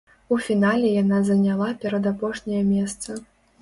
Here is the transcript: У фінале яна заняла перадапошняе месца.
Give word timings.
У 0.35 0.37
фінале 0.45 0.89
яна 1.03 1.21
заняла 1.29 1.69
перадапошняе 1.87 2.67
месца. 2.75 3.25